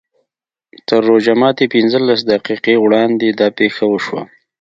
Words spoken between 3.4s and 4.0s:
پېښه